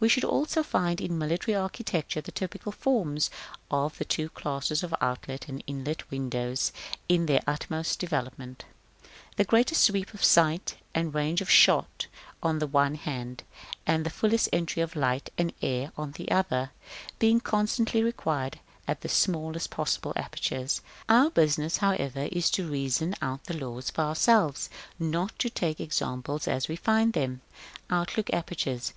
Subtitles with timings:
[0.00, 3.30] We should also find in military architecture the typical forms
[3.70, 6.72] of the two classes of outlet and inlet windows
[7.08, 8.64] in their utmost development;
[9.36, 12.08] the greatest sweep of sight and range of shot
[12.42, 13.44] on the one hand,
[13.86, 16.72] and the fullest entry of light and air on the other,
[17.20, 18.58] being constantly required
[18.88, 20.80] at the smallest possible apertures.
[21.08, 24.68] Our business, however, is to reason out the laws for ourselves,
[24.98, 27.42] not to take the examples as we find them.§
[27.86, 27.88] XI.
[27.92, 28.00] 1.
[28.00, 28.94] Outlook apertures.